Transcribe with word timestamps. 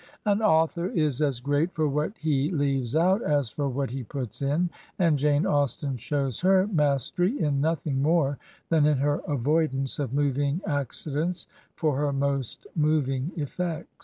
An 0.25 0.41
author 0.41 0.87
is 0.87 1.21
as 1.21 1.39
great 1.39 1.75
for 1.75 1.87
what 1.87 2.17
he 2.17 2.49
leaves 2.49 2.95
out 2.95 3.21
as 3.21 3.49
for 3.49 3.69
what 3.69 3.91
he 3.91 4.01
puts 4.01 4.41
in; 4.41 4.71
and 4.97 5.15
Jane 5.15 5.45
Austen 5.45 5.95
shows 5.97 6.39
her 6.39 6.65
mastery 6.65 7.39
in 7.39 7.61
nothing 7.61 8.01
more 8.01 8.39
than 8.69 8.87
in 8.87 8.97
her 8.97 9.21
avoidance 9.27 9.99
of 9.99 10.11
moving 10.11 10.59
ac 10.67 10.87
cidents 10.89 11.45
for 11.75 11.97
her 11.97 12.11
most 12.11 12.65
moving 12.75 13.31
effects. 13.35 13.95